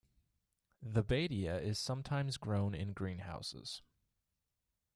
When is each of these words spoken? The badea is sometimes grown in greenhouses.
The 0.81 1.03
badea 1.03 1.61
is 1.61 1.77
sometimes 1.77 2.37
grown 2.37 2.73
in 2.73 2.91
greenhouses. 2.91 3.83